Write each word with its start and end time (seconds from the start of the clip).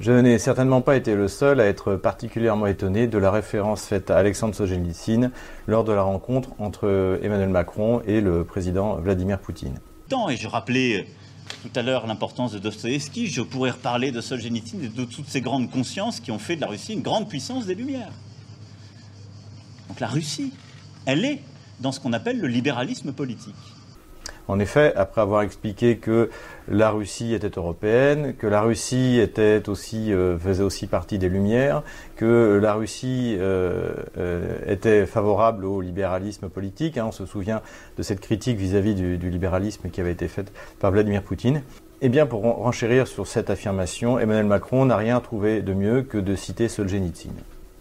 Je 0.00 0.12
n'ai 0.12 0.38
certainement 0.38 0.80
pas 0.80 0.96
été 0.96 1.14
le 1.14 1.28
seul 1.28 1.60
à 1.60 1.66
être 1.66 1.94
particulièrement 1.94 2.64
étonné 2.64 3.06
de 3.06 3.18
la 3.18 3.30
référence 3.30 3.84
faite 3.84 4.10
à 4.10 4.16
Alexandre 4.16 4.54
Solzhenitsyn 4.54 5.30
lors 5.66 5.84
de 5.84 5.92
la 5.92 6.00
rencontre 6.00 6.52
entre 6.58 7.20
Emmanuel 7.22 7.50
Macron 7.50 8.00
et 8.06 8.22
le 8.22 8.44
président 8.44 8.96
Vladimir 8.96 9.38
Poutine. 9.38 9.78
Et 10.30 10.36
je 10.36 10.48
rappelais 10.48 11.06
tout 11.62 11.68
à 11.78 11.82
l'heure 11.82 12.06
l'importance 12.06 12.50
de 12.52 12.58
Dostoevsky, 12.58 13.26
je 13.26 13.42
pourrais 13.42 13.72
reparler 13.72 14.10
de 14.10 14.22
Solzhenitsyn 14.22 14.78
et 14.82 14.88
de 14.88 15.04
toutes 15.04 15.28
ces 15.28 15.42
grandes 15.42 15.70
consciences 15.70 16.18
qui 16.18 16.30
ont 16.30 16.38
fait 16.38 16.56
de 16.56 16.62
la 16.62 16.68
Russie 16.68 16.94
une 16.94 17.02
grande 17.02 17.28
puissance 17.28 17.66
des 17.66 17.74
Lumières. 17.74 18.12
Donc 19.88 20.00
la 20.00 20.08
Russie, 20.08 20.54
elle 21.04 21.26
est 21.26 21.42
dans 21.80 21.92
ce 21.92 22.00
qu'on 22.00 22.14
appelle 22.14 22.40
le 22.40 22.48
libéralisme 22.48 23.12
politique. 23.12 23.54
En 24.50 24.58
effet, 24.58 24.92
après 24.96 25.20
avoir 25.20 25.42
expliqué 25.42 25.98
que 25.98 26.28
la 26.66 26.90
Russie 26.90 27.34
était 27.34 27.56
européenne, 27.56 28.34
que 28.36 28.48
la 28.48 28.62
Russie 28.62 29.20
euh, 29.38 30.38
faisait 30.38 30.64
aussi 30.64 30.88
partie 30.88 31.18
des 31.18 31.28
Lumières, 31.28 31.84
que 32.16 32.58
la 32.60 32.74
Russie 32.74 33.36
euh, 33.38 33.92
euh, 34.18 34.58
était 34.66 35.06
favorable 35.06 35.64
au 35.64 35.80
libéralisme 35.80 36.48
politique, 36.48 36.98
hein, 36.98 37.04
on 37.06 37.12
se 37.12 37.26
souvient 37.26 37.62
de 37.96 38.02
cette 38.02 38.18
critique 38.18 38.58
vis-à-vis 38.58 38.96
du, 38.96 39.18
du, 39.18 39.30
libéralisme 39.30 39.88
qui 39.88 40.00
avait 40.00 40.10
été 40.10 40.26
faite 40.26 40.52
par 40.80 40.90
Vladimir 40.90 41.22
Poutine. 41.22 41.62
Eh 42.00 42.08
bien, 42.08 42.26
pour 42.26 42.42
renchérir 42.42 43.06
sur 43.06 43.28
cette 43.28 43.50
affirmation, 43.50 44.18
Emmanuel 44.18 44.46
Macron 44.46 44.84
n'a 44.84 44.96
rien 44.96 45.20
trouvé 45.20 45.62
de 45.62 45.74
mieux 45.74 46.02
que 46.02 46.18
de 46.18 46.34
citer 46.34 46.66
Solzhenitsyn. 46.66 47.30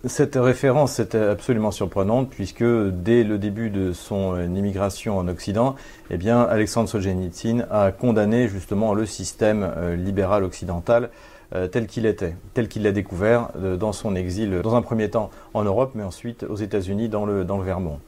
Cette 0.06 0.36
référence 0.36 0.98
est 1.02 1.14
absolument 1.14 1.72
surprenante 1.72 2.30
puisque 2.30 2.64
dès 2.64 3.26
le 3.26 3.38
début 3.38 3.70
de 3.70 3.92
son 3.92 4.34
euh, 4.34 4.46
immigration 4.46 5.18
en 5.18 5.28
Occident, 5.28 5.76
eh 6.10 6.30
Alexandre 6.30 6.88
Solzhenitsyn 6.88 7.68
a 7.70 7.92
condamné 7.92 8.48
justement 8.48 8.94
le 8.94 9.06
système 9.06 9.70
euh, 9.76 9.98
libéral 9.98 10.46
occidental 10.46 11.10
euh, 11.54 11.68
tel 11.68 11.86
qu'il 11.86 12.06
était, 12.06 12.38
tel 12.54 12.70
qu'il 12.70 12.84
l'a 12.84 12.94
découvert 12.94 13.50
dans 13.78 13.92
son 13.92 14.16
exil, 14.16 14.62
dans 14.64 14.76
un 14.76 14.82
premier 14.82 15.10
temps 15.10 15.32
en 15.54 15.66
Europe, 15.66 15.92
mais 15.96 16.04
ensuite 16.04 16.44
aux 16.44 16.56
États-Unis 16.56 17.10
dans 17.10 17.26
le, 17.26 17.44
dans 17.44 17.58
le 17.58 17.66
Vermont. 17.66 18.00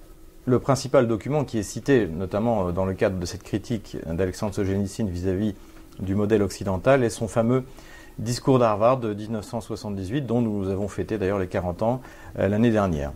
Le 0.45 0.59
principal 0.59 1.09
document 1.09 1.43
qui 1.43 1.57
est 1.57 1.63
cité, 1.63 2.07
notamment 2.07 2.71
dans 2.71 2.85
le 2.85 2.93
cadre 2.93 3.19
de 3.19 3.25
cette 3.25 3.43
critique 3.43 3.97
d'Alexandre 4.07 4.55
Solzhenitsyn 4.55 5.07
vis-à-vis 5.07 5.55
du 5.99 6.15
modèle 6.15 6.41
occidental, 6.41 7.03
est 7.03 7.09
son 7.09 7.27
fameux 7.27 7.65
Discours 8.19 8.59
d'Harvard 8.59 8.97
de 8.97 9.13
1978, 9.13 10.25
dont 10.25 10.41
nous 10.41 10.69
avons 10.69 10.87
fêté 10.87 11.17
d'ailleurs 11.17 11.39
les 11.39 11.47
40 11.47 11.81
ans 11.81 12.01
euh, 12.39 12.47
l'année 12.47 12.71
dernière. 12.71 13.13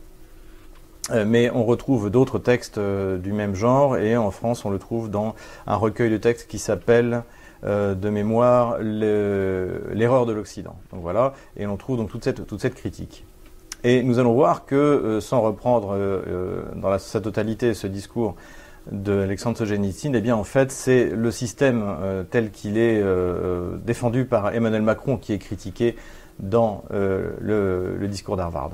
Euh, 1.12 1.26
mais 1.28 1.52
on 1.52 1.64
retrouve 1.64 2.10
d'autres 2.10 2.40
textes 2.40 2.78
euh, 2.78 3.18
du 3.18 3.32
même 3.32 3.56
genre, 3.56 3.98
et 3.98 4.18
en 4.18 4.32
France, 4.32 4.66
on 4.66 4.70
le 4.70 4.80
trouve 4.80 5.10
dans 5.10 5.36
un 5.68 5.76
recueil 5.76 6.10
de 6.10 6.18
textes 6.18 6.50
qui 6.50 6.60
s'appelle 6.60 7.24
de 7.64 8.10
mémoire 8.12 8.78
l'erreur 8.80 10.28
de 10.28 10.34
l'Occident. 10.34 10.76
Donc 10.92 11.02
voilà, 11.02 11.34
et 11.58 11.66
on 11.66 11.78
trouve 11.78 11.98
donc 11.98 12.12
toute 12.12 12.24
cette, 12.24 12.46
toute 12.46 12.62
cette 12.62 12.76
critique. 12.76 13.26
Et 13.84 14.04
nous 14.04 14.20
allons 14.20 14.34
voir 14.34 14.66
que, 14.66 15.18
sans 15.20 15.42
reprendre 15.42 15.98
dans 16.76 17.00
sa 17.00 17.22
totalité 17.22 17.74
ce 17.74 17.88
discours 17.88 18.36
de 18.92 19.22
Alexandre 19.22 19.58
Solzhenitsyn, 19.58 20.14
eh 20.14 20.22
bien 20.22 20.36
en 20.36 20.44
fait 20.44 20.72
c'est 20.72 21.10
le 21.10 21.32
système 21.32 21.84
euh, 21.84 22.24
tel 22.24 22.52
qu'il 22.52 22.78
est 22.78 23.02
euh, 23.02 23.78
défendu 23.78 24.26
par 24.26 24.54
Emmanuel 24.54 24.82
Macron 24.82 25.18
qui 25.18 25.34
est 25.34 25.40
critiqué 25.40 25.96
dans 26.40 26.84
euh, 26.92 27.32
le, 27.40 28.08
discours 28.08 28.38
d'Harvard. 28.38 28.72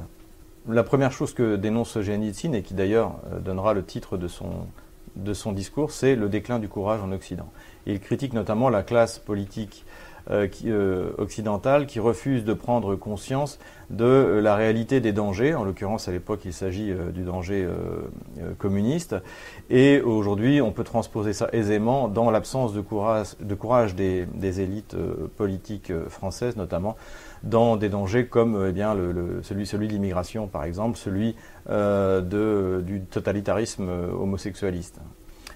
La 0.67 0.83
première 0.83 1.11
chose 1.11 1.33
que 1.33 1.55
dénonce 1.55 1.91
Solzhenitsyn 1.91 2.53
et 2.53 2.61
qui 2.61 2.73
d'ailleurs 2.73 3.15
donnera 3.43 3.73
le 3.73 3.83
titre 3.83 4.17
de 4.17 4.27
son, 4.27 4.67
de 5.15 5.33
son 5.33 5.51
discours, 5.51 5.91
c'est 5.91 6.15
le 6.15 6.29
déclin 6.29 6.59
du 6.59 6.67
courage 6.67 7.01
en 7.01 7.11
Occident. 7.11 7.49
il 7.85 7.99
critique 7.99 8.33
notamment 8.33 8.69
la 8.69 8.83
classe 8.83 9.19
politique 9.19 9.85
euh, 9.85 10.10
qui, 10.51 10.71
euh, 10.71 11.11
qui 11.87 11.99
refuse 11.99 12.43
de 12.43 12.53
prendre 12.53 12.95
conscience 12.95 13.59
de 13.89 14.05
euh, 14.05 14.41
la 14.41 14.55
réalité 14.55 14.99
des 14.99 15.11
dangers. 15.11 15.53
En 15.53 15.63
l'occurrence, 15.63 16.07
à 16.07 16.11
l'époque, 16.11 16.41
il 16.45 16.53
s'agit 16.53 16.93
du 17.13 17.23
danger 17.23 17.67
communiste. 18.57 19.15
Et 19.69 20.01
aujourd'hui, 20.01 20.61
on 20.61 20.71
peut 20.71 20.83
transposer 20.83 21.33
ça 21.33 21.49
aisément 21.53 22.07
dans 22.07 22.31
l'absence 22.31 22.73
de 22.73 22.81
courage, 22.81 23.35
de 23.39 23.55
courage 23.55 23.95
des, 23.95 24.27
élites 24.61 24.95
politiques 25.37 25.91
françaises, 26.09 26.55
notamment 26.55 26.95
dans 27.43 27.75
des 27.75 27.89
dangers 27.89 28.27
comme 28.27 28.65
eh 28.69 28.71
bien, 28.71 28.95
celui, 29.41 29.65
de 29.65 29.91
l'immigration, 29.91 30.47
par 30.47 30.63
exemple, 30.63 30.97
celui 30.97 31.35
du 31.67 33.01
totalitarisme 33.09 33.89
homosexualiste. 34.19 34.99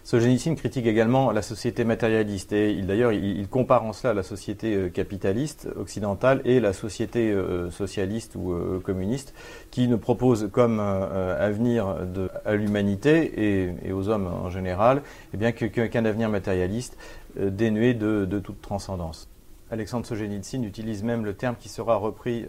Solzhenitsyn 0.06 0.54
critique 0.54 0.86
également 0.86 1.32
la 1.32 1.42
société 1.42 1.84
matérialiste 1.84 2.54
et 2.54 2.80
d'ailleurs 2.84 3.12
il, 3.12 3.48
compare 3.48 3.84
en 3.86 3.92
cela 3.92 4.14
la 4.14 4.22
société 4.22 4.76
euh, 4.76 4.90
capitaliste 4.90 5.68
occidentale 5.76 6.44
et 6.46 6.60
la 6.60 6.74
société 6.74 7.32
euh, 7.32 7.72
socialiste 7.72 8.36
ou 8.36 8.52
euh, 8.54 8.80
communiste 8.84 9.34
qui 9.72 9.88
ne 9.88 9.96
propose 9.96 10.48
comme 10.52 10.80
avenir 10.80 11.98
à 12.46 12.54
l'humanité 12.54 13.74
et, 13.84 13.92
aux 13.92 14.08
hommes 14.10 14.28
en 14.28 14.52
général 14.52 15.02
eh 15.34 15.38
bien 15.38 15.52
qu'un 15.52 16.06
avenir 16.06 16.30
matérialiste 16.30 16.98
dénué 17.36 17.96
de, 17.96 18.40
toute 18.40 18.62
transcendance. 18.62 19.28
Alexandre 19.72 20.06
Solzhenitsyn 20.06 20.62
utilise 20.64 21.02
même 21.04 21.26
le 21.26 21.34
terme 21.34 21.56
qui 21.56 21.68
sera 21.68 21.96
repris 21.96 22.46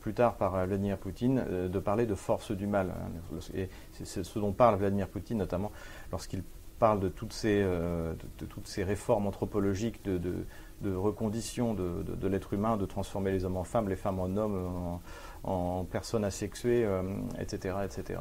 plus 0.00 0.14
tard 0.14 0.36
par 0.36 0.66
Vladimir 0.66 0.96
Poutine 0.96 1.44
de 1.70 1.78
parler 1.78 2.06
de 2.06 2.14
force 2.14 2.50
du 2.50 2.66
mal. 2.66 2.88
Hein. 2.90 3.38
et 3.54 3.68
c'est 3.92 4.24
ce 4.24 4.38
dont 4.38 4.52
parle 4.52 4.76
Vladimir 4.76 5.08
Poutine 5.08 5.38
notamment 5.38 5.70
lorsqu'il 6.10 6.42
parle 6.78 7.00
de 7.00 7.08
toutes 7.08 7.32
ces, 7.32 7.60
euh, 7.62 8.14
de, 8.38 8.46
toutes 8.46 8.66
ces 8.66 8.84
réformes 8.84 9.26
anthropologiques 9.26 10.02
de, 10.04 10.18
de, 10.18 10.46
de 10.80 10.94
recondition 10.94 11.74
de, 11.74 12.28
l'être 12.28 12.52
humain, 12.52 12.76
de 12.76 12.86
transformer 12.86 13.32
les 13.32 13.44
hommes 13.44 13.56
en 13.56 13.64
femmes, 13.64 13.88
les 13.88 13.96
femmes 13.96 14.20
en 14.20 14.36
hommes, 14.36 15.00
en, 15.44 15.50
en 15.50 15.84
personnes 15.84 16.24
asexuées, 16.24 16.84
euh, 16.84 17.02
etc., 17.38 17.76
etc. 17.84 18.20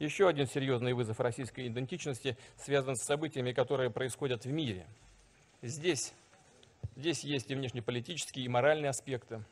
Еще 0.00 0.26
один 0.26 0.46
серьезный 0.46 0.94
вызов 0.94 1.20
российской 1.20 1.68
идентичности 1.68 2.36
связан 2.56 2.96
с 2.96 3.02
событиями, 3.02 3.52
которые 3.52 3.90
происходят 3.90 4.46
в 4.46 4.50
мире. 4.50 4.86
Здесь, 5.60 6.14
здесь 6.96 7.22
есть 7.22 7.50
и 7.50 7.54
внешнеполитические, 7.54 8.46
и 8.46 8.48
моральные 8.48 8.88
аспекты. 8.88 9.42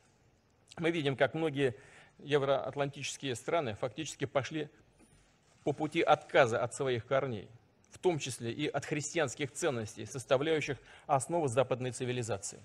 Мы 0.78 0.90
видим, 0.90 1.16
как 1.16 1.34
многие 1.34 1.74
евроатлантические 2.20 3.34
страны 3.34 3.74
фактически 3.74 4.24
пошли 4.24 4.70
по 5.64 5.72
пути 5.72 6.00
отказа 6.00 6.62
от 6.62 6.74
своих 6.74 7.06
корней 7.06 7.48
в 7.90 7.98
том 7.98 8.18
числе 8.18 8.52
и 8.52 8.66
от 8.66 8.84
христианских 8.84 9.52
ценностей, 9.52 10.06
составляющих 10.06 10.78
основу 11.06 11.48
западной 11.48 11.92
цивилизации. 11.92 12.60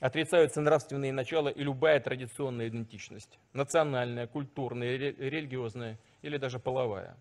Отрицаются 0.00 0.60
нравственные 0.60 1.12
начала 1.12 1.48
и 1.48 1.62
любая 1.62 1.98
традиционная 1.98 2.68
идентичность, 2.68 3.38
национальная, 3.52 4.28
культурная, 4.28 4.96
религиозная 4.96 5.98
или 6.22 6.36
даже 6.36 6.60
половая. 6.60 7.16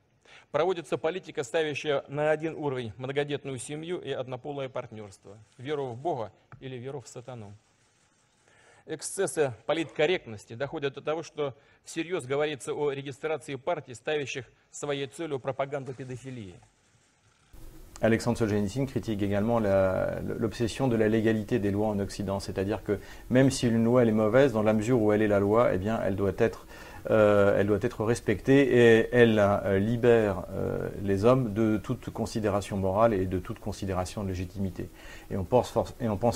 Проводится 0.52 0.98
политика, 0.98 1.44
ставящая 1.44 2.04
на 2.08 2.30
один 2.30 2.56
уровень 2.56 2.94
многодетную 2.98 3.58
семью 3.58 4.00
и 4.00 4.12
однополое 4.12 4.70
партнерство, 4.70 5.38
веру 5.58 5.88
в 5.88 5.98
Бога 5.98 6.32
или 6.60 6.76
веру 6.76 7.02
в 7.02 7.08
сатану 7.08 7.54
эксцессы 8.87 9.53
политкорректности 9.67 10.55
доходят 10.55 10.95
до 10.95 11.01
того, 11.01 11.23
что 11.23 11.55
всерьез 11.85 12.25
говорится 12.25 12.75
о 12.75 12.91
регистрации 12.91 13.55
партий, 13.57 13.95
ставящих 13.95 14.47
своей 14.71 15.07
целью 15.07 15.39
пропаганду 15.39 15.95
pédophilie. 15.95 16.55
Alexandre 18.01 18.37
Solzhenitsyn 18.37 18.87
critique 18.87 19.23
également 19.23 19.61
l'obsession 19.61 20.89
de 20.89 20.97
la 20.97 21.09
légalité 21.09 21.61
des 21.61 21.71
lois 21.71 21.87
en 21.87 22.01
Occident, 22.01 22.41
c'est-à-dire 22.41 22.83
que 22.83 22.99
même 23.31 23.49
si 23.49 23.69
une 23.69 23.85
loi 23.85 24.03
elle 24.03 24.09
est 24.09 24.13
mauvaise, 24.13 24.53
dans 24.53 24.65
la 24.65 24.73
mesure 24.73 25.01
où 25.01 25.13
elle 25.13 25.23
est 25.23 25.29
la 25.29 25.39
loi, 25.39 25.73
eh 25.73 25.79
bien, 25.79 26.01
elle 26.05 26.17
doit 26.17 26.33
être 26.39 26.67
euh, 27.10 27.58
elle 27.60 27.68
doit 27.68 27.80
être 27.82 28.04
respectée 28.04 28.98
et 28.98 29.10
elle 29.12 29.40
euh, 29.40 29.80
libère 29.80 30.44
euh, 30.52 30.90
les 31.04 31.26
hommes 31.26 31.54
de 31.54 31.78
toute 31.78 32.10
considération 32.10 32.78
morale 32.78 33.14
et 33.14 33.26
de 33.26 33.40
toute 33.40 33.60
considération 33.60 34.24
de 34.24 34.30
légitimité. 34.30 34.90
Et 35.32 35.38
on 35.38 35.44
pense, 35.44 35.72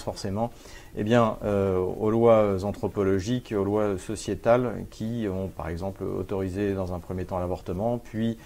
forcément 0.02 0.52
eh 0.98 1.04
aux 1.18 2.10
lois 2.10 2.64
anthropologiques, 2.64 3.54
aux 3.58 3.64
lois 3.64 3.98
sociétales 3.98 4.86
qui 4.90 5.28
ont 5.32 5.48
par 5.48 5.70
exemple 5.70 6.04
autorisé 6.04 6.74
dans 6.74 6.94
un 6.94 7.00
premier 7.00 7.26
temps 7.26 7.40
l'avortement, 7.40 7.98
puis 7.98 8.38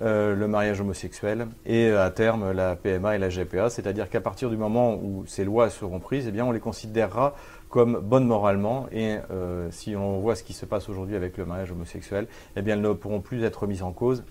le 0.00 0.46
mariage 0.46 0.80
homosexuel 0.80 1.46
et 1.64 1.90
à 1.90 2.10
terme 2.10 2.52
la 2.52 2.76
PMA 2.76 3.16
et 3.16 3.18
la 3.18 3.28
GPA, 3.28 3.70
c'est-à-dire 3.70 4.10
qu'à 4.10 4.20
partir 4.20 4.50
du 4.50 4.56
moment 4.56 4.94
où 4.94 5.24
ces 5.26 5.44
lois 5.44 5.70
seront 5.70 6.00
prises, 6.00 6.30
eh 6.34 6.42
on 6.42 6.52
les 6.52 6.60
considérera 6.60 7.34
comme 7.74 7.98
bonnes 7.98 8.28
moralement. 8.28 8.86
Et 8.92 9.16
euh, 9.32 9.66
si 9.72 9.96
on 9.96 10.20
voit 10.20 10.36
ce 10.36 10.44
qui 10.44 10.52
se 10.52 10.64
passe 10.64 10.88
aujourd'hui 10.88 11.16
avec 11.16 11.36
le 11.36 11.44
mariage 11.44 11.72
homosexuel, 11.72 12.28
eh 12.54 12.62
bien, 12.62 12.74
elles 12.74 12.80
ne 12.80 12.92
pourront 12.92 13.20
plus 13.20 13.42
être 13.42 13.66
mises 13.66 13.82
en 13.82 13.90
cause 13.90 14.22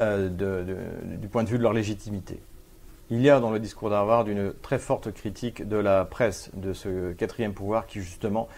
euh, 0.00 0.28
du 1.20 1.28
point 1.28 1.44
de 1.44 1.48
vue 1.48 1.56
de 1.56 1.62
leur 1.62 1.72
légitimité. 1.72 2.40
Il 3.10 3.22
y 3.22 3.30
a 3.30 3.38
dans 3.38 3.52
le 3.52 3.60
discours 3.60 3.90
d'Harvard 3.90 4.26
une 4.26 4.52
très 4.60 4.80
forte 4.80 5.12
critique 5.12 5.68
de 5.68 5.76
la 5.76 6.04
presse, 6.04 6.50
de 6.54 6.72
ce 6.72 7.12
quatrième 7.12 7.52
pouvoir 7.52 7.86
qui 7.86 8.00
justement 8.00 8.48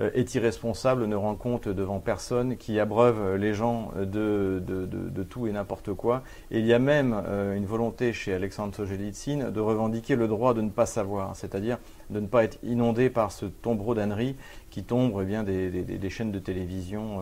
euh, 0.00 0.10
est 0.14 0.34
irresponsable, 0.34 1.06
ne 1.06 1.14
rend 1.14 1.36
compte 1.36 1.68
devant 1.68 2.00
personne, 2.00 2.56
qui 2.56 2.80
abreuve 2.80 3.36
les 3.36 3.54
gens 3.54 3.92
de, 3.96 4.60
de, 4.66 5.22
tout 5.22 5.46
et 5.46 5.52
n'importe 5.52 5.94
quoi. 5.94 6.24
Et 6.50 6.58
il 6.58 6.66
y 6.66 6.74
a 6.74 6.80
même 6.80 7.12
une 7.54 7.66
volonté 7.66 8.12
chez 8.12 8.34
Alexandre 8.34 8.74
Solzhenitsyn 8.74 9.52
de 9.52 9.60
revendiquer 9.60 10.16
le 10.16 10.26
droit 10.26 10.54
de 10.54 10.60
ne 10.62 10.70
pas 10.70 10.86
savoir, 10.86 11.36
c'est-à-dire 11.36 11.78
de 12.10 12.20
ne 12.20 12.26
pas 12.26 12.44
être 12.44 12.58
inondé 12.62 13.10
par 13.10 13.32
ce 13.32 13.46
tombereau 13.46 13.94
d'âneries 13.94 14.36
qui 14.70 14.84
tombe 14.84 15.18
eh 15.20 15.24
bien, 15.24 15.42
des, 15.42 16.10
chaînes 16.10 16.32
de 16.32 16.38
télévision. 16.38 17.20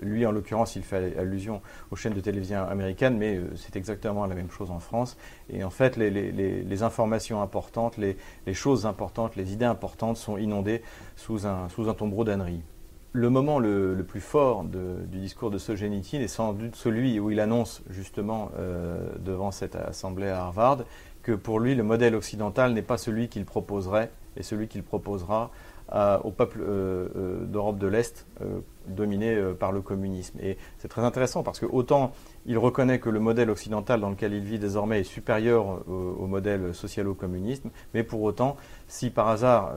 lui, 0.00 0.26
en 0.26 0.32
l'occurrence, 0.32 0.76
il 0.76 0.82
fait 0.82 1.16
allusion 1.16 1.60
aux 1.90 1.96
chaînes 1.96 2.14
de 2.14 2.20
télévision 2.20 2.64
américaines, 2.64 3.16
mais 3.18 3.40
c'est 3.54 3.76
exactement 3.76 4.26
la 4.26 4.34
même 4.34 4.50
chose 4.50 4.70
en 4.70 4.80
France. 4.80 5.16
Et 5.50 5.62
en 5.62 5.70
fait, 5.70 5.96
les, 5.96 6.82
informations 6.82 7.42
importantes, 7.42 7.96
les, 7.98 8.16
choses 8.54 8.86
importantes, 8.86 9.36
les 9.36 9.52
idées 9.52 9.64
importantes 9.64 10.16
sont 10.16 10.38
inondées 10.38 10.82
sous 11.16 11.46
un, 11.46 11.68
sous 11.68 11.88
un 11.88 11.94
tombereau 11.94 12.24
d'âneries 12.24 12.62
le 13.16 13.30
moment 13.30 13.58
le, 13.58 14.04
plus 14.06 14.20
fort 14.20 14.62
du 14.64 15.18
discours 15.18 15.50
de 15.50 15.56
Solzhenitsyn 15.56 16.20
est 16.20 16.28
sans 16.28 16.52
doute 16.52 16.76
celui 16.76 17.18
où 17.18 17.30
il 17.30 17.40
annonce 17.40 17.82
justement 17.88 18.50
euh, 18.58 19.08
devant 19.18 19.50
cette 19.50 19.74
assemblée 19.74 20.28
à 20.28 20.42
Harvard 20.42 20.84
que 21.26 21.32
pour 21.32 21.58
lui 21.58 21.74
le 21.74 21.82
modèle 21.82 22.14
occidental 22.14 22.72
n'est 22.72 22.82
pas 22.82 22.98
celui 22.98 23.28
qu'il 23.28 23.44
proposerait 23.44 24.12
et 24.36 24.44
celui 24.44 24.68
qu'il 24.68 24.84
proposera 24.84 25.50
au 25.92 26.30
peuple 26.30 26.60
euh, 26.62 27.08
euh, 27.16 27.44
d'Europe 27.44 27.78
de 27.78 27.86
l'Est 27.86 28.26
euh, 28.40 28.60
dominé 28.88 29.36
par 29.58 29.72
le 29.72 29.80
communisme. 29.80 30.38
Et 30.40 30.56
c'est 30.78 30.86
très 30.86 31.02
intéressant 31.02 31.42
parce 31.42 31.58
que 31.58 31.66
autant 31.66 32.12
il 32.44 32.56
reconnaît 32.56 33.00
que 33.00 33.10
le 33.10 33.18
modèle 33.18 33.50
occidental 33.50 34.00
dans 34.00 34.10
lequel 34.10 34.32
il 34.32 34.44
vit 34.44 34.60
désormais 34.60 35.00
est 35.00 35.04
supérieur 35.04 35.82
au, 35.88 36.26
modèle 36.28 36.72
socialo-communisme, 36.72 37.70
mais 37.94 38.04
pour 38.04 38.22
autant, 38.22 38.56
si 38.86 39.10
par 39.10 39.26
hasard 39.26 39.72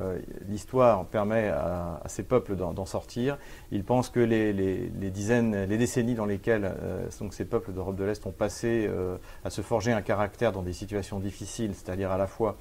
l'histoire 0.47 1.05
permet 1.05 1.47
à, 1.47 2.03
ces 2.05 2.21
peuples 2.21 2.55
d'en 2.55 2.85
sortir, 2.85 3.39
il 3.71 3.83
pense 3.83 4.09
que 4.09 4.19
les, 4.19 4.91
dizaines, 5.09 5.65
les 5.65 5.77
décennies 5.79 6.13
dans 6.13 6.27
lesquelles 6.27 6.71
donc 7.19 7.33
ces 7.33 7.45
peuples 7.45 7.71
d'Europe 7.71 7.95
de 7.95 8.03
l'Est 8.03 8.23
ont 8.27 8.31
passé 8.31 8.87
à 9.43 9.49
se 9.49 9.63
forger 9.63 9.91
un 9.91 10.03
caractère 10.03 10.51
dans 10.51 10.61
des 10.61 10.73
situations 10.73 11.19
difficiles, 11.19 11.73
c'est-à-dire 11.73 12.11
à 12.11 12.19
la 12.19 12.27
fois 12.27 12.57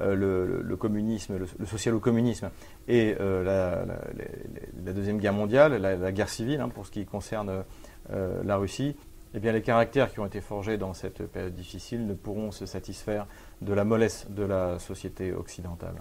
euh, 0.00 0.62
le, 0.62 0.76
communisme, 0.76 1.38
le, 1.38 1.66
social-communisme 1.66 2.50
et 2.86 3.16
euh, 3.20 3.42
la, 3.44 4.92
Deuxième 4.92 5.18
Guerre 5.18 5.32
mondiale, 5.32 5.76
la, 5.76 6.12
guerre 6.12 6.28
civile, 6.28 6.60
hein, 6.60 6.68
pour 6.68 6.86
ce 6.86 6.90
qui 6.90 7.04
concerne 7.04 7.64
euh, 8.10 8.42
la 8.44 8.56
Russie, 8.56 8.96
eh 9.34 9.40
bien, 9.40 9.52
les 9.52 9.62
caractères 9.62 10.12
qui 10.12 10.20
ont 10.20 10.26
été 10.26 10.40
forgés 10.40 10.78
dans 10.78 10.94
cette 10.94 11.26
période 11.26 11.54
difficile 11.54 12.06
ne 12.06 12.14
pourront 12.14 12.50
se 12.50 12.64
satisfaire 12.64 13.26
de 13.60 13.72
la 13.72 13.84
mollesse 13.84 14.26
de 14.30 14.42
la 14.42 14.78
société 14.78 15.32
occidentale. 15.32 16.00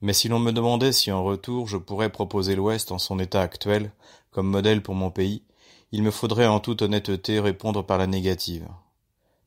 Mais 0.00 0.12
si 0.12 0.28
l'on 0.28 0.38
me 0.38 0.52
demandait 0.52 0.92
si 0.92 1.10
en 1.12 1.22
retour 1.22 1.66
je 1.66 1.76
pourrais 1.76 2.10
proposer 2.10 2.56
l'Ouest 2.56 2.92
en 2.92 2.98
son 2.98 3.18
état 3.18 3.42
actuel 3.42 3.90
comme 4.30 4.46
modèle 4.46 4.82
pour 4.82 4.94
mon 4.94 5.10
pays, 5.10 5.42
il 5.92 6.02
me 6.02 6.10
faudrait 6.10 6.46
en 6.46 6.60
toute 6.60 6.82
honnêteté 6.82 7.38
répondre 7.38 7.84
par 7.84 7.98
la 7.98 8.06
négative. 8.06 8.66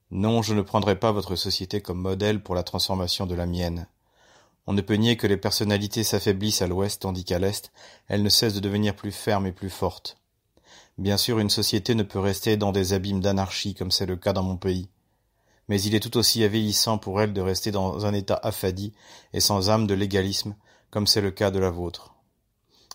Non, 0.09 0.42
je 0.42 0.54
ne 0.54 0.62
prendrai 0.62 0.98
pas 0.98 1.12
votre 1.12 1.36
société 1.36 1.81
comme 1.81 2.00
modèle 2.00 2.42
pour 2.42 2.56
la 2.56 2.63
transformation 2.63 3.25
de 3.25 3.36
la 3.36 3.45
mienne. 3.45 3.88
On 4.65 4.74
ne 4.74 4.81
peut 4.81 4.95
nier 4.95 5.18
que 5.18 5.27
les 5.27 5.38
personnalités 5.38 6.04
s'affaiblissent 6.04 6.62
à 6.62 6.68
l'ouest 6.68 7.01
tandis 7.01 7.25
qu'à 7.25 7.39
l'est, 7.39 7.71
elles 8.07 8.24
ne 8.24 8.30
cessent 8.30 8.54
de 8.54 8.59
devenir 8.59 8.95
plus 8.95 9.12
fermes 9.12 9.48
et 9.48 9.51
plus 9.51 9.69
fortes. 9.69 10.18
Bien 10.98 11.18
sûr, 11.18 11.39
une 11.39 11.50
société 11.50 11.94
ne 11.94 12.04
peut 12.04 12.19
rester 12.19 12.57
dans 12.57 12.71
des 12.71 12.94
abîmes 12.94 13.21
d'anarchie 13.21 13.75
comme 13.75 13.92
c'est 13.92 14.06
le 14.06 14.15
cas 14.15 14.33
dans 14.33 14.44
mon 14.44 14.57
pays. 14.57 14.89
Mais 15.68 15.81
il 15.81 15.94
est 15.94 16.00
tout 16.00 16.18
aussi 16.18 16.44
avilissant 16.44 16.98
pour 16.98 17.21
elle 17.21 17.33
de 17.33 17.42
rester 17.42 17.71
dans 17.71 18.06
un 18.06 18.13
état 18.13 18.39
affadi 18.42 18.94
et 19.33 19.42
sans 19.42 19.69
âme 19.69 19.88
de 19.88 19.94
légalisme 19.94 20.56
comme 20.89 21.07
c'est 21.07 21.21
le 21.21 21.31
cas 21.31 21.51
de 21.51 21.59
la 21.59 21.69
vôtre. 21.69 22.15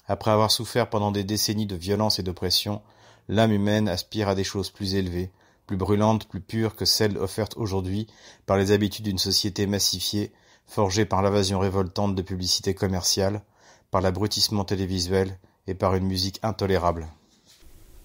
Après 0.08 0.30
avoir 0.30 0.50
souffert 0.50 0.88
pendant 0.90 1.12
des 1.12 1.24
décennies 1.24 1.66
de 1.66 1.76
violence 1.76 2.18
et 2.18 2.22
d'oppression, 2.22 2.82
l'âme 3.28 3.52
humaine 3.52 3.88
aspire 3.88 4.28
à 4.28 4.34
des 4.34 4.44
choses 4.44 4.70
plus 4.70 4.94
élevées, 4.94 5.30
plus 5.72 5.78
brûlantes, 5.78 6.28
plus 6.28 6.42
pures 6.42 6.76
que 6.76 6.84
celles 6.84 7.16
offertes 7.16 7.56
aujourd'hui 7.56 8.06
par 8.44 8.58
les 8.58 8.72
habitudes 8.72 9.06
d'une 9.06 9.16
société 9.16 9.66
massifiée, 9.66 10.30
forgée 10.66 11.06
par 11.06 11.22
l'invasion 11.22 11.58
révoltante 11.60 12.14
de 12.14 12.20
publicités 12.20 12.74
commerciales, 12.74 13.40
par 13.90 14.02
l'abrutissement 14.02 14.66
télévisuel 14.66 15.38
et 15.66 15.72
par 15.72 15.94
une 15.94 16.04
musique 16.04 16.40
intolérable. 16.42 17.06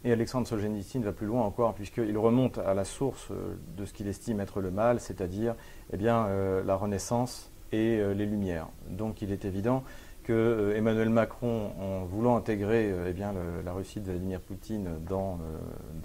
Et 0.05 0.13
Alexandre 0.13 0.47
Solzhenitsyn 0.47 1.01
va 1.01 1.11
plus 1.11 1.27
loin 1.27 1.43
encore, 1.43 1.73
puisqu'il 1.73 2.17
remonte 2.17 2.57
à 2.57 2.73
la 2.73 2.85
source 2.85 3.33
de 3.75 3.83
ce 3.83 3.91
qu'il 3.91 4.07
estime 4.07 4.39
être 4.39 4.61
le 4.61 4.71
mal, 4.71 5.01
c'est-à-dire 5.01 5.53
eh 5.91 5.97
bien, 5.97 6.27
euh, 6.27 6.63
la 6.63 6.77
Renaissance 6.77 7.51
et 7.73 7.97
euh, 7.97 8.13
les 8.13 8.25
Lumières. 8.25 8.69
Donc 8.89 9.21
il 9.21 9.33
est 9.33 9.43
évident 9.43 9.83
euh, 10.29 10.75
Emmanuel 10.75 11.09
Macron, 11.09 11.71
en 11.79 12.05
voulant 12.05 12.37
intégrer 12.37 12.89
euh, 12.91 13.11
eh 13.15 13.63
la 13.63 13.73
Russie 13.73 13.99
de 13.99 14.05
Vladimir 14.05 14.39
Poutine 14.41 14.89
dans, 15.07 15.39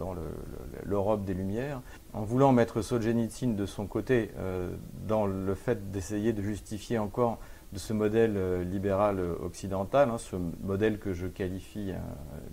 euh, 0.00 0.14
l'Europe 0.84 1.24
des 1.24 1.34
Lumières, 1.34 1.80
en 2.12 2.22
voulant 2.22 2.52
mettre 2.52 2.82
Solzhenitsyn 2.82 3.54
de 3.54 3.66
son 3.66 3.86
côté 3.86 4.30
dans 5.06 5.26
le 5.26 5.54
fait 5.54 5.90
d'essayer 5.90 6.32
de 6.32 6.42
justifier 6.42 6.98
encore 6.98 7.38
de 7.72 7.78
ce 7.78 7.92
modèle 7.92 8.62
libéral 8.62 9.20
occidental, 9.42 10.10
hein, 10.10 10.18
ce 10.18 10.36
modèle 10.62 10.98
que 10.98 11.12
je 11.12 11.26
qualifie 11.26 11.92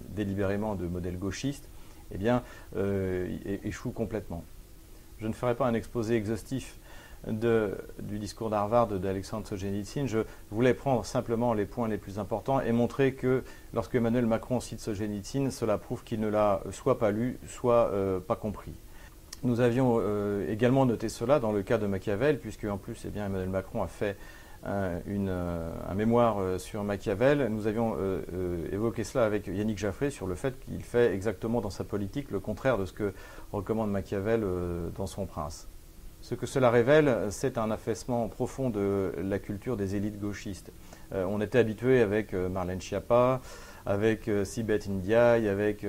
délibérément 0.09 0.75
de 0.75 0.87
modèle 0.87 1.17
gauchiste, 1.17 1.67
eh 2.11 2.17
échoue 3.63 3.91
complètement. 3.91 4.43
Je 5.17 5.27
ne 5.27 5.33
ferai 5.33 5.55
pas 5.55 5.67
un 5.67 5.73
exposé 5.73 6.15
exhaustif 6.15 6.79
du 7.27 8.19
discours 8.19 8.49
d'Harvard 8.49 8.87
d'Alexandre 8.87 9.47
Solzhenitsyn, 9.47 10.05
je 10.07 10.19
voulais 10.51 10.73
prendre 10.73 11.05
simplement 11.05 11.53
les 11.53 11.65
points 11.65 11.87
les 11.87 11.97
plus 11.97 12.19
importants 12.19 12.61
et 12.61 12.71
montrer 12.71 13.13
que 13.13 13.43
lorsque 13.73 13.95
Emmanuel 13.95 14.25
Macron 14.25 14.59
cite 14.59 14.79
Solzhenitsyn, 14.79 15.51
cela 15.51 15.77
prouve 15.77 16.03
qu'il 16.03 16.19
ne 16.19 16.29
l'a 16.29 16.61
soit 16.71 16.97
pas 16.97 17.11
lu, 17.11 17.37
soit 17.47 17.89
euh, 17.91 18.19
pas 18.19 18.35
compris. 18.35 18.73
Nous 19.43 19.61
avions 19.61 19.97
euh, 19.99 20.49
également 20.51 20.85
noté 20.85 21.09
cela 21.09 21.39
dans 21.39 21.51
le 21.51 21.63
cas 21.63 21.77
de 21.77 21.87
Machiavel, 21.87 22.39
puisque 22.39 22.65
en 22.65 22.77
plus 22.77 23.03
eh 23.05 23.09
bien, 23.09 23.25
Emmanuel 23.25 23.49
Macron 23.49 23.83
a 23.83 23.87
fait 23.87 24.17
un, 24.65 24.99
une, 25.05 25.29
un 25.29 25.93
mémoire 25.95 26.39
euh, 26.39 26.57
sur 26.57 26.83
Machiavel. 26.83 27.47
Nous 27.49 27.67
avions 27.67 27.95
évoqué 28.71 29.03
cela 29.03 29.25
avec 29.25 29.47
Yannick 29.47 29.77
Jaffré 29.77 30.09
sur 30.09 30.27
le 30.27 30.35
fait 30.35 30.59
qu'il 30.59 30.83
fait 30.83 31.13
exactement 31.13 31.61
dans 31.61 31.69
sa 31.69 31.83
politique 31.83 32.31
le 32.31 32.39
contraire 32.39 32.77
de 32.77 32.85
ce 32.85 32.93
que 32.93 33.13
recommande 33.51 33.91
Machiavel 33.91 34.43
dans 34.95 35.07
son 35.07 35.25
prince. 35.25 35.67
Ce 36.21 36.35
que 36.35 36.45
cela 36.45 36.69
révèle, 36.69 37.27
c'est 37.29 37.57
un 37.57 37.71
affaissement 37.71 38.27
profond 38.27 38.69
de 38.69 39.13
la 39.17 39.39
culture 39.39 39.77
des 39.77 39.95
élites 39.95 40.19
gauchistes. 40.19 40.71
Euh, 41.13 41.25
on 41.27 41.39
était 41.39 41.57
habitué 41.57 42.01
avec 42.01 42.33
euh, 42.33 42.49
Marlène 42.49 42.81
Schiappa, 42.81 43.39
avec 43.85 44.27
euh, 44.27 44.43
Sibeth 44.43 44.89
Ndiaye, 44.89 45.47
avec 45.47 45.85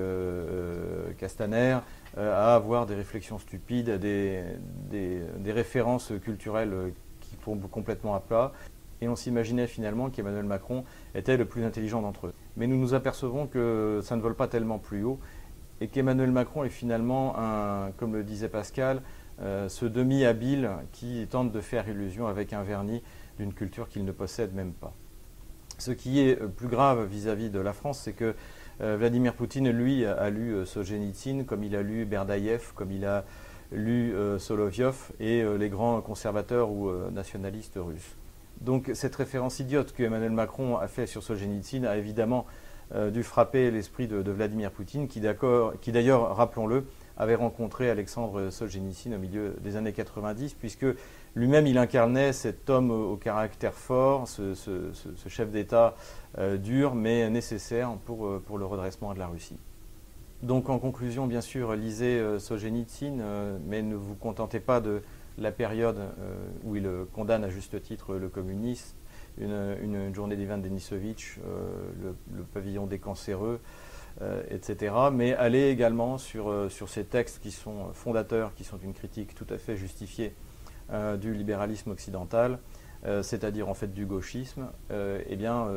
Castaner, 1.19 1.79
à 2.17 2.55
avoir 2.55 2.87
des 2.87 2.95
réflexions 2.95 3.39
stupides, 3.39 3.91
des, 3.99 4.43
des, 4.91 5.53
références 5.53 6.13
culturelles 6.23 6.93
qui 7.21 7.37
tombent 7.37 7.69
complètement 7.69 8.15
à 8.15 8.21
plat. 8.21 8.53
Et 9.01 9.09
on 9.09 9.17
s'imaginait 9.17 9.67
finalement 9.67 10.11
qu'Emmanuel 10.11 10.45
Macron 10.45 10.85
était 11.15 11.37
le 11.37 11.45
plus 11.45 11.65
intelligent 11.65 12.03
d'entre 12.03 12.29
eux. 12.29 12.35
Mais 12.57 12.67
nous 12.67 12.77
nous 12.77 12.95
apercevons 12.95 13.47
que 13.47 14.01
ça 14.03 14.17
ne 14.17 14.21
vole 14.21 14.35
pas 14.35 14.47
tellement 14.47 14.79
plus 14.79 15.05
haut 15.05 15.19
et 15.81 15.89
qu'Emmanuel 15.89 16.31
Macron 16.31 16.65
est 16.65 16.69
finalement, 16.69 17.35
un, 17.39 17.91
comme 17.97 18.13
le 18.13 18.23
disait 18.23 18.49
Pascal, 18.49 19.03
ce 19.41 19.87
demi-habile 19.87 20.71
qui 20.93 21.27
tente 21.31 21.51
de 21.53 21.61
faire 21.61 21.89
illusion 21.89 22.27
avec 22.27 22.53
un 22.53 22.63
vernis 22.63 23.03
d'une 23.39 23.55
culture 23.55 23.89
qu'il 23.89 24.05
ne 24.05 24.13
possède 24.13 24.55
même 24.55 24.73
pas. 24.73 24.93
Ce 25.79 25.93
qui 25.93 26.21
est 26.21 26.37
plus 26.37 26.69
grave 26.69 27.07
vis-à-vis 27.07 27.49
de 27.49 27.59
la 27.59 27.73
France, 27.73 28.01
c'est 28.05 28.13
que 28.13 28.35
euh, 28.83 28.97
Vladimir 28.99 29.35
Poutine, 29.35 29.71
lui, 29.71 30.05
a, 30.05 30.29
lu 30.29 30.53
euh, 30.55 30.67
Solzhenitsyn, 30.67 31.45
comme 31.45 31.65
il 31.65 31.75
a 31.75 31.83
lu 31.83 32.05
Berdaïev, 32.05 32.73
comme 32.75 32.93
il 32.93 33.07
a 33.07 33.25
lu 33.73 34.13
Solovyov 34.39 35.13
et 35.21 35.45
les 35.57 35.69
grands 35.69 36.01
conservateurs 36.01 36.73
ou 36.73 36.91
nationalistes 37.13 37.79
russes. 37.81 38.17
Donc 38.61 38.91
cette 38.95 39.15
référence 39.15 39.61
idiote 39.61 39.93
que 39.93 40.03
Emmanuel 40.03 40.33
Macron 40.33 40.77
a 40.77 40.89
fait 40.89 41.07
sur 41.07 41.23
Solzhenitsyn 41.23 41.85
a 41.85 41.97
évidemment 41.97 42.47
dû 43.13 43.23
frapper 43.23 43.71
l'esprit 43.71 44.09
de, 44.09 44.23
de, 44.23 44.31
Vladimir 44.33 44.73
Poutine, 44.73 45.07
qui 45.07 45.21
d'ailleurs, 45.21 46.35
rappelons-le, 46.35 46.85
avait 47.21 47.35
rencontré 47.35 47.91
Alexandre 47.91 48.49
Solzhenitsyn 48.49 49.13
au 49.13 49.19
milieu 49.19 49.55
des 49.61 49.77
années 49.77 49.93
90, 49.93 50.55
puisque 50.55 50.87
lui-même 51.37 51.67
il 51.67 51.77
incarnait 51.77 52.33
cet 52.33 52.71
homme 52.71 52.91
au 52.91 53.17
caractère 53.17 53.75
fort, 53.75 54.27
ce, 54.27 54.55
chef 55.29 55.51
d'État 55.51 55.95
euh, 56.39 56.57
dur 56.57 56.95
mais 56.95 57.29
nécessaire 57.29 57.93
pour, 58.07 58.27
euh, 58.27 58.43
pour 58.45 58.57
le 58.57 58.65
redressement 58.65 59.13
de 59.13 59.19
la 59.19 59.27
Russie. 59.27 59.59
Donc 60.43 60.71
en 60.71 60.79
conclusion, 60.79 61.27
bien 61.27 61.43
sûr, 61.43 61.75
lisez 61.75 62.19
euh, 62.19 62.39
Solzhenitsyn, 62.39 63.23
mais 63.67 63.83
ne 63.83 63.97
vous 63.97 64.15
contentez 64.15 64.59
pas 64.59 64.81
de 64.81 65.03
la 65.37 65.53
période 65.53 65.99
où 66.65 66.77
il 66.77 66.89
condamne 67.15 67.45
à 67.45 67.51
juste 67.51 67.83
titre 67.83 68.15
le 68.15 68.29
communisme, 68.29 68.95
une, 69.39 70.15
journée 70.15 70.37
d'Ivan 70.37 70.59
Denisovitch, 70.59 71.39
le, 72.03 72.43
pavillon 72.53 72.87
des 72.87 72.99
cancéreux, 72.99 73.61
euh, 73.61 73.67
etc. 74.51 74.95
Mais 75.13 75.35
aller 75.35 75.69
également 75.69 76.19
sur, 76.19 76.51
euh, 76.51 76.69
sur 76.69 76.89
ces 76.89 77.05
textes 77.05 77.41
qui 77.41 77.51
sont 77.51 77.93
fondateurs, 77.93 78.55
qui 78.55 78.65
sont 78.65 78.79
une 78.79 78.93
critique 78.93 79.35
tout 79.35 79.47
à 79.51 79.59
fait 79.59 79.77
justifiée 79.77 80.35
euh, 80.93 81.17
du 81.17 81.35
libéralisme 81.35 81.91
occidental, 81.91 82.59
c'est-à-dire 83.23 83.67
en 83.71 83.73
fait 83.73 83.95
du 83.95 84.05
gauchisme, 84.05 84.67
eh 84.91 85.37
bien, 85.37 85.69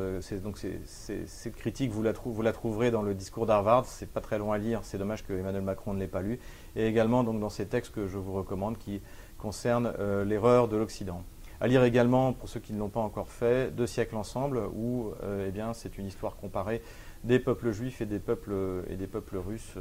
donc 0.42 0.58
cette 0.58 1.56
critique, 1.56 1.90
vous 1.90 2.02
la, 2.02 2.12
vous 2.12 2.42
la, 2.42 2.52
trouverez 2.52 2.90
dans 2.90 3.00
le 3.00 3.14
discours 3.14 3.46
d'Harvard, 3.46 3.86
c'est 3.86 4.12
pas 4.12 4.20
très 4.20 4.36
loin 4.36 4.56
à 4.56 4.58
lire, 4.58 4.80
c'est 4.82 4.98
dommage 4.98 5.24
que 5.24 5.32
Emmanuel 5.32 5.62
Macron 5.62 5.94
ne 5.94 6.00
l'ait 6.00 6.06
pas 6.06 6.20
lu, 6.20 6.38
et 6.76 6.86
également 6.86 7.24
donc 7.24 7.40
dans 7.40 7.48
ces 7.48 7.64
textes 7.64 7.94
que 7.94 8.06
je 8.08 8.18
vous 8.18 8.34
recommande 8.34 8.76
qui 8.76 9.00
concernent 9.38 9.94
l'erreur 10.26 10.68
de 10.68 10.76
l'Occident. 10.76 11.22
À 11.62 11.66
lire 11.66 11.82
également, 11.84 12.34
pour 12.34 12.50
ceux 12.50 12.60
qui 12.60 12.74
ne 12.74 12.78
l'ont 12.78 12.90
pas 12.90 13.00
encore 13.00 13.30
fait, 13.30 13.74
Deux 13.74 13.86
siècles 13.86 14.16
ensemble, 14.16 14.60
où 14.74 15.14
eh 15.22 15.62
c'est 15.72 15.96
une 15.96 16.04
histoire 16.04 16.36
comparée 16.36 16.82
des 17.24 17.38
peuples 17.38 17.72
juifs 17.72 18.00
et 18.00 18.06
des 18.06 18.18
peuples, 18.18 18.54
et 18.88 18.96
des 18.96 19.06
peuples 19.06 19.38
russes, 19.38 19.74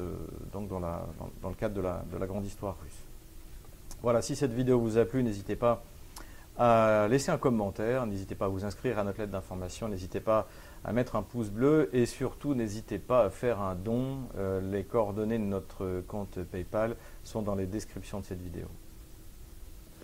donc 0.51 0.67
dans, 0.69 0.79
la, 0.79 1.05
dans, 1.41 1.49
le 1.49 1.55
cadre 1.55 1.75
de 1.75 1.81
la, 1.81 2.03
de 2.11 2.17
la 2.17 2.25
grande 2.25 2.45
histoire 2.45 2.77
russe. 2.81 3.03
Voilà, 4.01 4.21
si 4.21 4.35
cette 4.35 4.53
vidéo 4.53 4.79
vous 4.79 4.97
a 4.97 5.05
plu, 5.05 5.23
n'hésitez 5.23 5.55
pas 5.55 5.83
à 6.57 7.07
laisser 7.09 7.31
un 7.31 7.37
commentaire, 7.37 8.05
n'hésitez 8.05 8.35
pas 8.35 8.45
à 8.45 8.47
vous 8.47 8.63
inscrire 8.63 8.99
à 8.99 9.03
notre 9.03 9.19
lettre 9.19 9.31
d'information, 9.31 9.87
n'hésitez 9.87 10.19
pas 10.19 10.47
à 10.83 10.93
mettre 10.93 11.15
un 11.15 11.23
pouce 11.23 11.49
bleu 11.49 11.89
et 11.93 12.05
surtout 12.05 12.53
n'hésitez 12.53 12.99
pas 12.99 13.25
à 13.25 13.29
faire 13.29 13.61
un 13.61 13.75
don. 13.75 14.19
les 14.61 14.83
coordonnées 14.83 15.39
de 15.39 15.43
notre 15.43 16.01
compte 16.07 16.39
PayPal 16.43 16.95
sont 17.23 17.41
dans 17.41 17.55
les 17.55 17.65
descriptions 17.65 18.19
de 18.19 18.25
cette 18.25 18.41
vidéo. 18.41 18.67